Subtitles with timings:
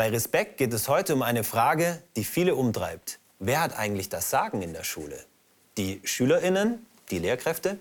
[0.00, 3.18] Bei Respekt geht es heute um eine Frage, die viele umtreibt.
[3.38, 5.26] Wer hat eigentlich das Sagen in der Schule?
[5.76, 6.86] Die SchülerInnen?
[7.10, 7.78] Die Lehrkräfte?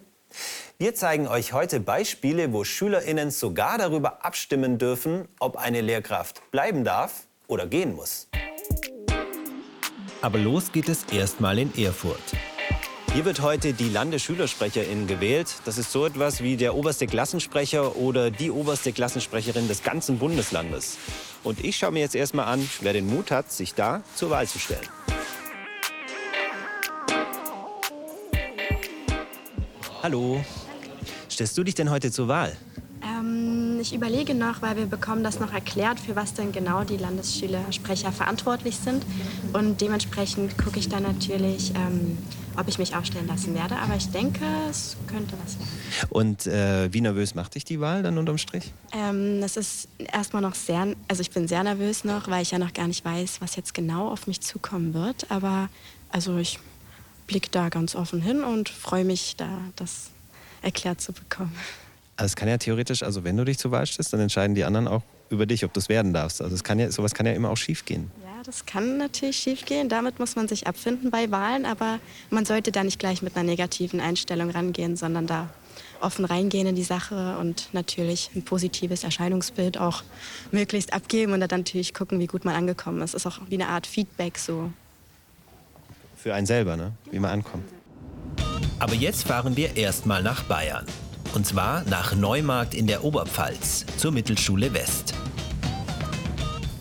[0.78, 6.84] Wir zeigen euch heute Beispiele, wo SchülerInnen sogar darüber abstimmen dürfen, ob eine Lehrkraft bleiben
[6.84, 8.28] darf oder gehen muss.
[10.22, 12.20] Aber los geht es erstmal in Erfurt.
[13.14, 15.56] Hier wird heute die Landesschülersprecherin gewählt.
[15.66, 20.98] Das ist so etwas wie der oberste Klassensprecher oder die oberste Klassensprecherin des ganzen Bundeslandes.
[21.44, 24.48] Und ich schaue mir jetzt erstmal an, wer den Mut hat, sich da zur Wahl
[24.48, 24.88] zu stellen.
[30.04, 30.44] Hallo.
[31.32, 32.56] Stellst du dich denn heute zur Wahl?
[33.02, 33.49] Ähm,
[33.80, 38.12] ich überlege noch, weil wir bekommen das noch erklärt, für was denn genau die Landesschülersprecher
[38.12, 39.04] verantwortlich sind.
[39.54, 42.18] Und dementsprechend gucke ich dann natürlich, ähm,
[42.58, 43.78] ob ich mich aufstellen lassen werde.
[43.78, 46.10] Aber ich denke, es könnte was werden.
[46.10, 48.74] Und äh, wie nervös macht dich die Wahl dann unterm Strich?
[48.92, 52.60] Ähm, das ist erstmal noch sehr, also ich bin sehr nervös noch, weil ich ja
[52.60, 55.32] noch gar nicht weiß, was jetzt genau auf mich zukommen wird.
[55.32, 55.70] Aber
[56.10, 56.60] also ich
[57.28, 60.10] blicke da ganz offen hin und freue mich, da das
[60.62, 61.56] erklärt zu bekommen.
[62.20, 64.66] Also es kann ja theoretisch, also wenn du dich zur Wahl stellst, dann entscheiden die
[64.66, 66.42] anderen auch über dich, ob du es werden darfst.
[66.42, 68.12] Also es kann ja, sowas kann ja immer auch schiefgehen.
[68.22, 69.88] Ja, das kann natürlich schiefgehen.
[69.88, 72.00] Damit muss man sich abfinden bei Wahlen, aber
[72.30, 75.50] man sollte da nicht gleich mit einer negativen Einstellung rangehen, sondern da
[76.02, 80.04] offen reingehen in die Sache und natürlich ein positives Erscheinungsbild auch
[80.52, 83.14] möglichst abgeben und dann natürlich gucken, wie gut man angekommen ist.
[83.14, 84.74] Das ist auch wie eine Art Feedback so.
[86.18, 86.92] Für einen selber, ne?
[87.12, 87.64] wie man ankommt.
[88.78, 90.86] Aber jetzt fahren wir erstmal nach Bayern.
[91.34, 95.14] Und zwar nach Neumarkt in der Oberpfalz zur Mittelschule West.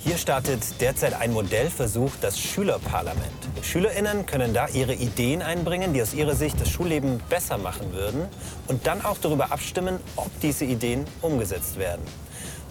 [0.00, 3.28] Hier startet derzeit ein Modellversuch, das Schülerparlament.
[3.62, 8.22] SchülerInnen können da ihre Ideen einbringen, die aus ihrer Sicht das Schulleben besser machen würden
[8.68, 12.02] und dann auch darüber abstimmen, ob diese Ideen umgesetzt werden.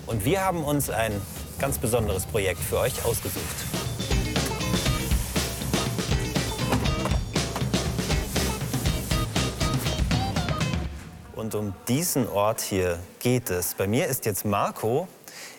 [0.07, 1.11] Und wir haben uns ein
[1.59, 3.86] ganz besonderes Projekt für euch ausgesucht.
[11.47, 13.73] Und um diesen Ort hier geht es.
[13.73, 15.07] Bei mir ist jetzt Marco.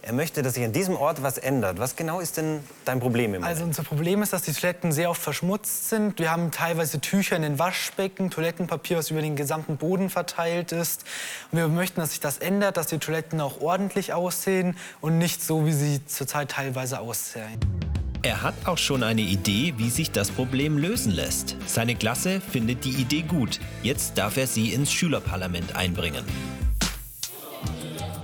[0.03, 1.78] Er möchte, dass sich an diesem Ort was ändert.
[1.78, 3.47] Was genau ist denn dein Problem im Moment?
[3.47, 6.19] Also unser Problem ist, dass die Toiletten sehr oft verschmutzt sind.
[6.19, 11.06] Wir haben teilweise Tücher in den Waschbecken, Toilettenpapier, was über den gesamten Boden verteilt ist.
[11.53, 15.43] Und wir möchten, dass sich das ändert, dass die Toiletten auch ordentlich aussehen und nicht
[15.43, 17.78] so, wie sie zurzeit teilweise aussehen.
[18.22, 21.56] Er hat auch schon eine Idee, wie sich das Problem lösen lässt.
[21.66, 23.60] Seine Klasse findet die Idee gut.
[23.82, 26.24] Jetzt darf er sie ins Schülerparlament einbringen.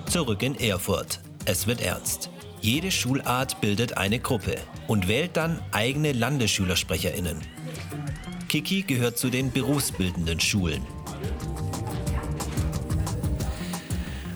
[0.07, 1.21] Zurück in Erfurt.
[1.45, 2.31] Es wird ernst.
[2.61, 4.57] Jede Schulart bildet eine Gruppe
[4.89, 7.39] und wählt dann eigene Landesschülersprecherinnen.
[8.49, 10.83] Kiki gehört zu den berufsbildenden Schulen.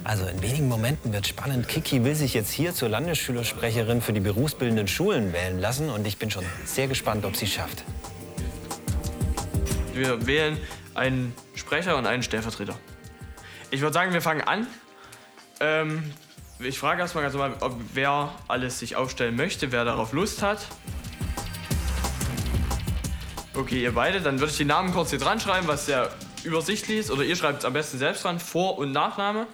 [0.08, 1.68] Also in wenigen Momenten wird spannend.
[1.68, 6.16] Kiki will sich jetzt hier zur Landesschülersprecherin für die berufsbildenden Schulen wählen lassen und ich
[6.16, 7.84] bin schon sehr gespannt, ob sie es schafft.
[9.92, 10.56] Wir wählen
[10.94, 12.74] einen Sprecher und einen Stellvertreter.
[13.70, 14.66] Ich würde sagen, wir fangen an.
[15.60, 16.10] Ähm,
[16.58, 20.60] ich frage erstmal ganz normal, ob wer alles sich aufstellen möchte, wer darauf Lust hat.
[23.54, 26.10] Okay, ihr beide, dann würde ich die Namen kurz hier dran schreiben, was sehr
[26.44, 27.10] übersichtlich ist.
[27.10, 29.46] Oder ihr schreibt es am besten selbst dran, Vor- und Nachname.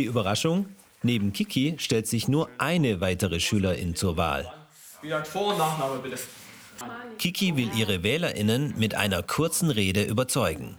[0.00, 0.64] Die Überraschung?
[1.02, 4.50] Neben Kiki stellt sich nur eine weitere Schülerin zur Wahl.
[5.02, 6.16] Wie gesagt, Vor- und Nachname bitte.
[7.18, 10.78] Kiki will ihre WählerInnen mit einer kurzen Rede überzeugen.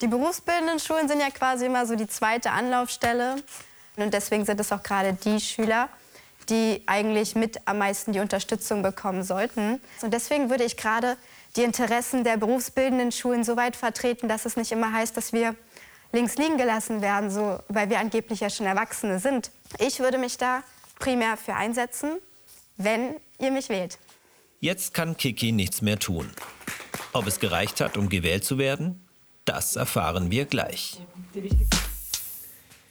[0.00, 3.42] Die berufsbildenden Schulen sind ja quasi immer so die zweite Anlaufstelle.
[3.96, 5.88] Und deswegen sind es auch gerade die Schüler,
[6.48, 9.80] die eigentlich mit am meisten die Unterstützung bekommen sollten.
[10.00, 11.16] Und deswegen würde ich gerade
[11.56, 15.56] die Interessen der berufsbildenden Schulen so weit vertreten, dass es nicht immer heißt, dass wir
[16.14, 19.50] links liegen gelassen werden, so, weil wir angeblich ja schon Erwachsene sind.
[19.78, 20.62] Ich würde mich da
[20.98, 22.18] primär für einsetzen,
[22.76, 23.98] wenn ihr mich wählt.
[24.60, 26.30] Jetzt kann Kiki nichts mehr tun.
[27.12, 29.06] Ob es gereicht hat, um gewählt zu werden,
[29.44, 31.00] das erfahren wir gleich.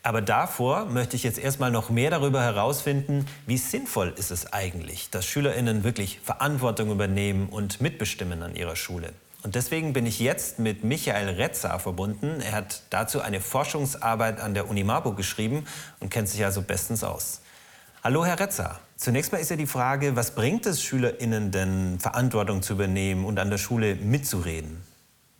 [0.04, 5.10] Aber davor möchte ich jetzt erstmal noch mehr darüber herausfinden, wie sinnvoll ist es eigentlich,
[5.10, 9.14] dass Schülerinnen wirklich Verantwortung übernehmen und mitbestimmen an ihrer Schule.
[9.44, 12.40] Und deswegen bin ich jetzt mit Michael Retzer verbunden.
[12.40, 15.66] Er hat dazu eine Forschungsarbeit an der Uni Marburg geschrieben
[16.00, 17.42] und kennt sich also bestens aus.
[18.02, 18.80] Hallo, Herr Retzer.
[18.96, 23.38] Zunächst mal ist ja die Frage, was bringt es SchülerInnen denn, Verantwortung zu übernehmen und
[23.38, 24.78] an der Schule mitzureden?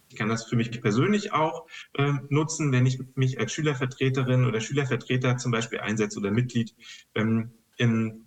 [0.10, 4.60] Ich kann das für mich persönlich auch äh, nutzen, wenn ich mich als Schülervertreterin oder
[4.60, 6.76] Schülervertreter zum Beispiel einsetze oder Mitglied
[7.16, 8.23] ähm, in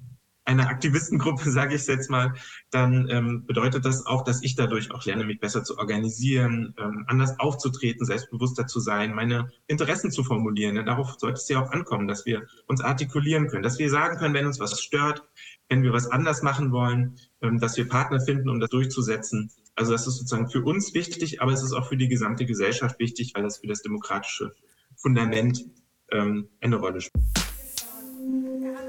[0.47, 2.35] einer Aktivistengruppe, sage ich jetzt mal,
[2.71, 7.05] dann ähm, bedeutet das auch, dass ich dadurch auch lerne, mich besser zu organisieren, ähm,
[7.09, 10.77] anders aufzutreten, selbstbewusster zu sein, meine Interessen zu formulieren.
[10.77, 14.17] Denn darauf sollte es ja auch ankommen, dass wir uns artikulieren können, dass wir sagen
[14.19, 15.23] können, wenn uns was stört,
[15.69, 19.51] wenn wir was anders machen wollen, ähm, dass wir Partner finden, um das durchzusetzen.
[19.75, 22.99] Also das ist sozusagen für uns wichtig, aber es ist auch für die gesamte Gesellschaft
[22.99, 24.55] wichtig, weil das für das demokratische
[24.97, 25.67] Fundament
[26.13, 27.46] ähm, eine Rolle spielt.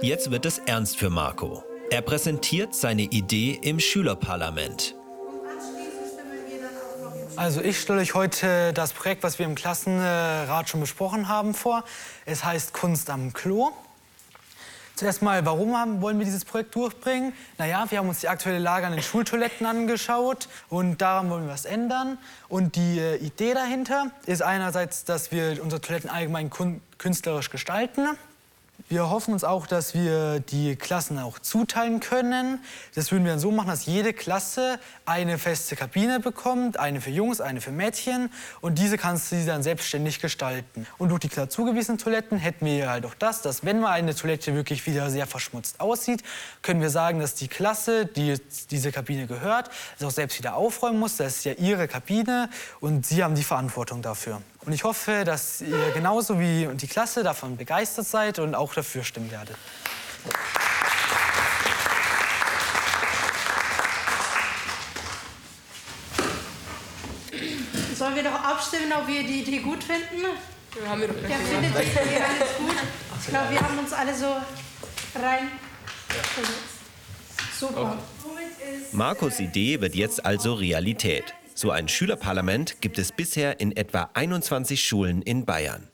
[0.01, 1.63] Jetzt wird es ernst für Marco.
[1.89, 4.93] Er präsentiert seine Idee im Schülerparlament.
[7.35, 11.83] Also ich stelle euch heute das Projekt, was wir im Klassenrat schon besprochen haben, vor.
[12.25, 13.71] Es heißt Kunst am Klo.
[14.95, 17.33] Zuerst mal, warum haben, wollen wir dieses Projekt durchbringen?
[17.57, 21.53] Naja, wir haben uns die aktuelle Lage an den Schultoiletten angeschaut und daran wollen wir
[21.53, 22.19] was ändern.
[22.49, 26.51] Und die äh, Idee dahinter ist einerseits, dass wir unsere Toiletten allgemein
[26.97, 28.17] künstlerisch gestalten.
[28.89, 32.63] Wir hoffen uns auch, dass wir die Klassen auch zuteilen können.
[32.95, 37.09] Das würden wir dann so machen, dass jede Klasse eine feste Kabine bekommt, eine für
[37.09, 38.29] Jungs, eine für Mädchen.
[38.61, 40.87] Und diese kannst du dann selbstständig gestalten.
[40.99, 44.15] Und durch die klar zugewiesenen Toiletten hätten wir halt auch das, dass wenn mal eine
[44.15, 46.23] Toilette wirklich wieder sehr verschmutzt aussieht,
[46.61, 48.39] können wir sagen, dass die Klasse, die
[48.71, 51.17] diese Kabine gehört, es auch selbst wieder aufräumen muss.
[51.17, 52.49] Das ist ja ihre Kabine
[52.79, 54.41] und sie haben die Verantwortung dafür.
[54.67, 59.01] Und ich hoffe, dass ihr genauso wie die Klasse davon begeistert seid und auch dafür
[59.01, 59.55] stimmen werdet.
[67.95, 70.25] Sollen wir doch abstimmen, ob wir die Idee gut finden?
[70.83, 72.75] Ja, haben wir doch ja, findet die Idee alles gut?
[73.21, 74.35] Ich glaube, wir haben uns alle so
[75.15, 75.49] rein.
[77.57, 77.97] Super.
[78.91, 81.36] Markus Idee wird jetzt also Realität.
[81.57, 85.87] So ein Schülerparlament gibt es bisher in etwa 21 Schulen in Bayern.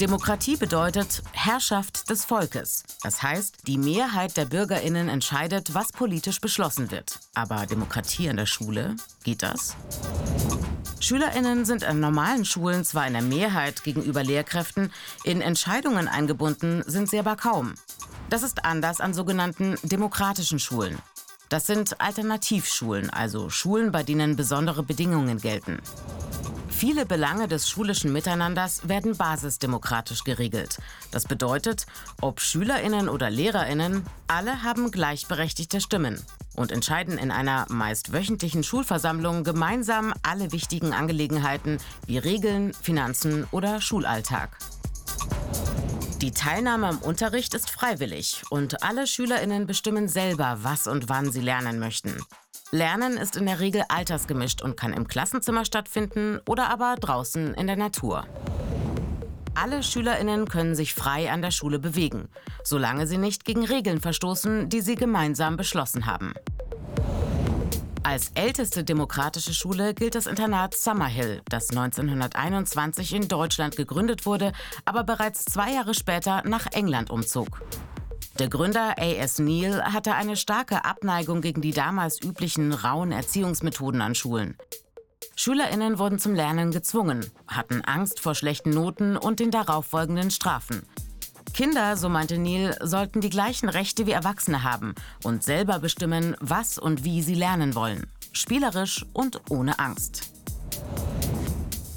[0.00, 2.82] Demokratie bedeutet Herrschaft des Volkes.
[3.04, 7.20] Das heißt, die Mehrheit der Bürgerinnen entscheidet, was politisch beschlossen wird.
[7.36, 9.76] Aber Demokratie an der Schule, geht das?
[10.98, 14.92] Schülerinnen sind an normalen Schulen zwar in der Mehrheit gegenüber Lehrkräften,
[15.22, 17.74] in Entscheidungen eingebunden sind sie aber kaum.
[18.30, 20.96] Das ist anders an sogenannten demokratischen Schulen.
[21.48, 25.80] Das sind Alternativschulen, also Schulen, bei denen besondere Bedingungen gelten.
[26.68, 30.78] Viele Belange des schulischen Miteinanders werden basisdemokratisch geregelt.
[31.10, 31.86] Das bedeutet,
[32.20, 36.22] ob Schülerinnen oder Lehrerinnen, alle haben gleichberechtigte Stimmen
[36.54, 43.80] und entscheiden in einer meist wöchentlichen Schulversammlung gemeinsam alle wichtigen Angelegenheiten wie Regeln, Finanzen oder
[43.80, 44.56] Schulalltag.
[46.20, 51.40] Die Teilnahme am Unterricht ist freiwillig und alle Schülerinnen bestimmen selber, was und wann sie
[51.40, 52.14] lernen möchten.
[52.72, 57.66] Lernen ist in der Regel altersgemischt und kann im Klassenzimmer stattfinden oder aber draußen in
[57.66, 58.26] der Natur.
[59.54, 62.28] Alle Schülerinnen können sich frei an der Schule bewegen,
[62.64, 66.34] solange sie nicht gegen Regeln verstoßen, die sie gemeinsam beschlossen haben.
[68.02, 74.52] Als älteste demokratische Schule gilt das Internat Summerhill, das 1921 in Deutschland gegründet wurde,
[74.86, 77.60] aber bereits zwei Jahre später nach England umzog.
[78.38, 79.38] Der Gründer A.S.
[79.38, 84.56] Neal hatte eine starke Abneigung gegen die damals üblichen rauen Erziehungsmethoden an Schulen.
[85.36, 90.86] Schülerinnen wurden zum Lernen gezwungen, hatten Angst vor schlechten Noten und den darauffolgenden Strafen.
[91.60, 96.78] Kinder, so meinte Neil, sollten die gleichen Rechte wie Erwachsene haben und selber bestimmen, was
[96.78, 98.06] und wie sie lernen wollen.
[98.32, 100.30] Spielerisch und ohne Angst.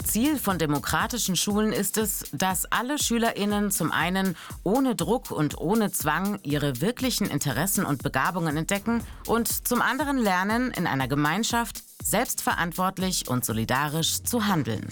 [0.04, 5.94] Ziel von demokratischen Schulen ist es, dass alle Schülerinnen zum einen ohne Druck und ohne
[5.94, 13.30] Zwang ihre wirklichen Interessen und Begabungen entdecken und zum anderen lernen, in einer Gemeinschaft selbstverantwortlich
[13.30, 14.90] und solidarisch zu handeln.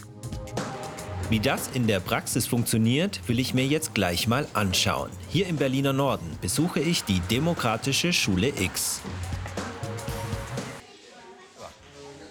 [1.31, 5.09] Wie das in der Praxis funktioniert, will ich mir jetzt gleich mal anschauen.
[5.29, 8.99] Hier im Berliner Norden besuche ich die Demokratische Schule X.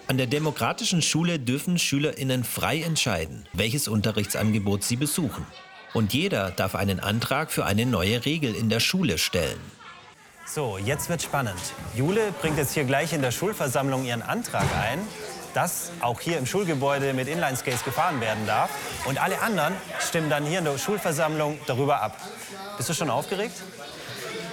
[0.05, 5.47] An der Demokratischen Schule dürfen SchülerInnen frei entscheiden, welches Unterrichtsangebot sie besuchen.
[5.95, 9.59] Und jeder darf einen Antrag für eine neue Regel in der Schule stellen.
[10.45, 11.59] So, jetzt wird spannend.
[11.95, 14.99] Jule bringt jetzt hier gleich in der Schulversammlung ihren Antrag ein
[15.53, 18.69] dass auch hier im Schulgebäude mit Inline-Skates gefahren werden darf.
[19.05, 22.17] Und alle anderen stimmen dann hier in der Schulversammlung darüber ab.
[22.77, 23.55] Bist du schon aufgeregt?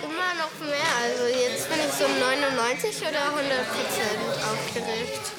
[0.03, 0.79] Immer noch mehr.
[1.03, 5.33] Also jetzt bin ich so 99 oder 100 Prozent aufgeregt.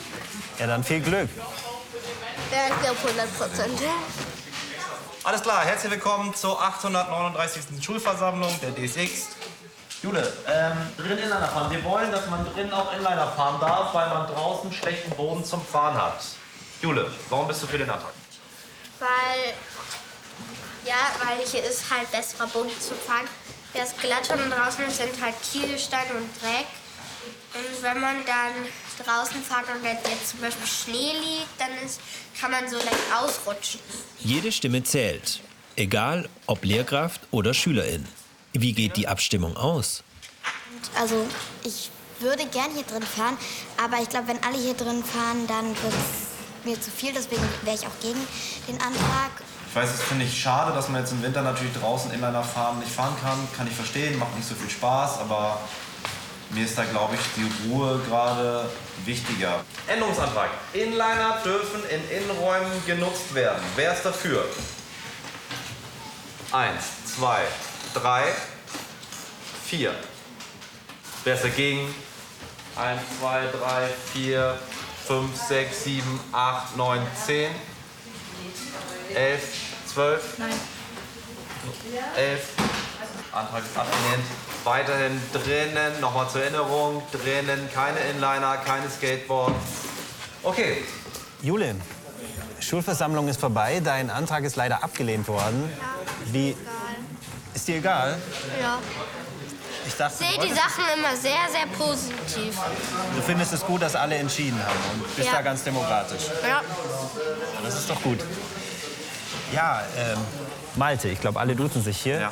[0.59, 1.29] Ja, dann viel Glück.
[2.51, 3.79] Ja, ich glaube 100 Prozent.
[5.23, 7.83] Alles klar, herzlich willkommen zur 839.
[7.83, 9.27] Schulversammlung der DSX.
[10.01, 11.69] Jule, ähm, drin Inliner fahren.
[11.71, 15.61] Wir wollen, dass man drin auch Inliner fahren darf, weil man draußen schlechten Boden zum
[15.65, 16.23] Fahren hat.
[16.81, 18.13] Jule, warum bist du für den Antrag?
[18.99, 19.53] Weil,
[20.85, 23.27] ja, weil hier ist halt besserer Boden zu fahren.
[23.73, 26.65] Der ist glatt und draußen sind halt Kieselstein und Dreck.
[27.53, 31.99] Und wenn man dann draußen fährt und jetzt zum Beispiel Schnee liegt, dann ist,
[32.39, 33.81] kann man so leicht ausrutschen.
[34.19, 35.41] Jede Stimme zählt.
[35.75, 38.07] Egal ob Lehrkraft oder Schülerin.
[38.53, 40.03] Wie geht die Abstimmung aus?
[40.99, 41.25] Also
[41.63, 41.89] ich
[42.19, 43.37] würde gern hier drin fahren,
[43.83, 47.13] aber ich glaube, wenn alle hier drin fahren, dann wird es mir zu viel.
[47.13, 48.19] Deswegen wäre ich auch gegen
[48.67, 49.31] den Antrag.
[49.69, 52.79] Ich weiß, das finde ich schade, dass man jetzt im Winter natürlich draußen Inliner fahren
[52.79, 53.37] nicht fahren kann.
[53.55, 55.59] Kann ich verstehen, macht nicht so viel Spaß, aber
[56.49, 58.67] mir ist da, glaube ich, die Ruhe gerade
[59.05, 59.63] wichtiger.
[59.87, 60.49] Änderungsantrag.
[60.73, 63.61] Inliner dürfen in Innenräumen genutzt werden.
[63.75, 64.43] Wer ist dafür?
[66.51, 67.41] Eins, zwei,
[67.93, 68.23] drei,
[69.65, 69.93] vier.
[71.23, 71.93] Wer ist dagegen?
[72.75, 74.57] Eins, zwei, drei, vier,
[75.05, 77.51] fünf, sechs, sieben, acht, neun, zehn.
[79.13, 79.41] Elf,
[79.91, 80.37] zwölf.
[80.37, 80.53] Nein.
[82.15, 82.47] Elf.
[83.31, 84.25] Antrag ist abgelehnt.
[84.63, 89.53] Weiterhin drinnen, nochmal zur Erinnerung, drinnen keine Inliner, keine Skateboard.
[90.43, 90.83] Okay.
[91.41, 91.75] Jule,
[92.59, 93.81] Schulversammlung ist vorbei.
[93.83, 95.71] Dein Antrag ist leider abgelehnt worden.
[96.31, 96.55] Wie?
[97.59, 98.17] Ist dir egal?
[98.61, 98.77] Ja.
[99.85, 102.57] Ich dachte, Ich sehe die Sachen immer sehr, sehr positiv.
[103.17, 105.35] du findest es gut, dass alle entschieden haben und bist Ja.
[105.35, 106.21] da ganz demokratisch.
[106.47, 106.61] Ja.
[107.61, 108.19] Das ist doch gut.
[109.51, 110.19] Ja, ähm,
[110.77, 112.31] Malte, ich glaube, alle duzen sich hier.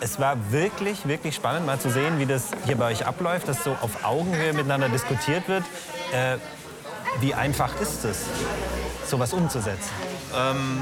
[0.00, 3.64] Es war wirklich, wirklich spannend, mal zu sehen, wie das hier bei euch abläuft, dass
[3.64, 5.64] so auf Augenhöhe miteinander diskutiert wird.
[6.12, 6.36] Äh,
[7.18, 8.18] wie einfach ist es,
[9.10, 9.90] sowas umzusetzen?
[10.32, 10.80] Ähm,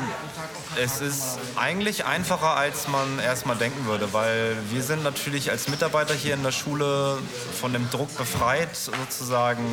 [0.78, 6.14] es ist eigentlich einfacher, als man erstmal denken würde, weil wir sind natürlich als Mitarbeiter
[6.14, 7.18] hier in der Schule
[7.60, 9.64] von dem Druck befreit, sozusagen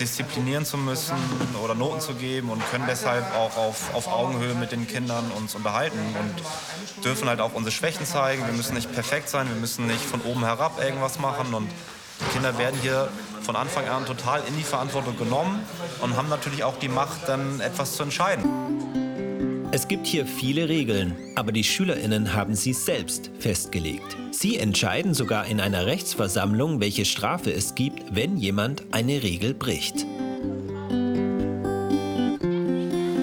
[0.00, 1.16] disziplinieren zu müssen
[1.62, 5.54] oder Noten zu geben und können deshalb auch auf, auf Augenhöhe mit den Kindern uns
[5.54, 8.44] unterhalten und dürfen halt auch unsere Schwächen zeigen.
[8.44, 11.70] Wir müssen nicht perfekt sein, wir müssen nicht von oben herab irgendwas machen und
[12.20, 13.08] die Kinder werden hier
[13.42, 15.64] von Anfang an total in die Verantwortung genommen
[16.00, 18.97] und haben natürlich auch die Macht, dann etwas zu entscheiden.
[19.70, 24.16] Es gibt hier viele Regeln, aber die SchülerInnen haben sie selbst festgelegt.
[24.30, 30.06] Sie entscheiden sogar in einer Rechtsversammlung, welche Strafe es gibt, wenn jemand eine Regel bricht.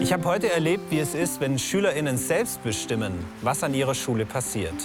[0.01, 4.27] Ich habe heute erlebt, wie es ist, wenn SchülerInnen selbst bestimmen, was an ihrer Schule
[4.27, 4.75] passiert.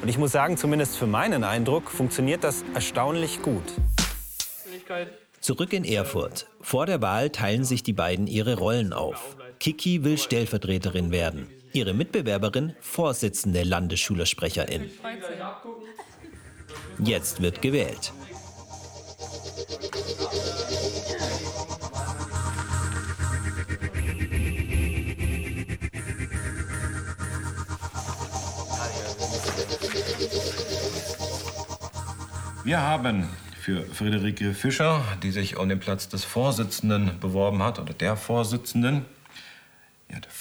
[0.00, 3.64] Und ich muss sagen, zumindest für meinen Eindruck, funktioniert das erstaunlich gut.
[5.40, 6.46] Zurück in Erfurt.
[6.60, 9.36] Vor der Wahl teilen sich die beiden ihre Rollen auf.
[9.58, 11.48] Kiki will Stellvertreterin werden.
[11.72, 14.90] Ihre Mitbewerberin Vorsitzende Landesschülersprecherin.
[16.98, 18.12] Jetzt wird gewählt.
[32.64, 33.28] Wir haben
[33.60, 39.06] für Friederike Fischer, die sich um den Platz des Vorsitzenden beworben hat, oder der Vorsitzenden,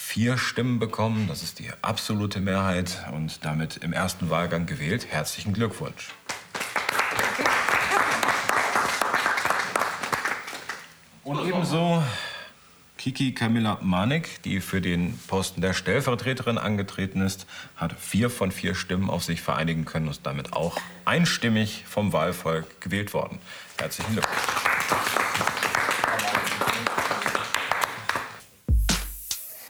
[0.07, 1.27] vier Stimmen bekommen.
[1.27, 5.05] Das ist die absolute Mehrheit und damit im ersten Wahlgang gewählt.
[5.09, 6.13] Herzlichen Glückwunsch.
[11.25, 12.01] Und ebenso
[12.97, 17.45] Kiki Camilla Manik, die für den Posten der Stellvertreterin angetreten ist,
[17.75, 22.13] hat vier von vier Stimmen auf sich vereinigen können und ist damit auch einstimmig vom
[22.13, 23.39] Wahlvolk gewählt worden.
[23.77, 25.56] Herzlichen Glückwunsch.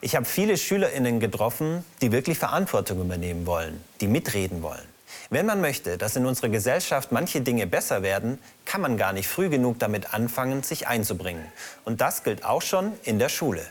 [0.07, 4.85] Ich habe viele SchülerInnen getroffen, die wirklich Verantwortung übernehmen wollen, die mitreden wollen.
[5.29, 9.27] Wenn man möchte, dass in unserer Gesellschaft manche Dinge besser werden, kann man gar nicht
[9.27, 11.43] früh genug damit anfangen, sich einzubringen.
[11.83, 13.65] Und das gilt auch schon in der Schule.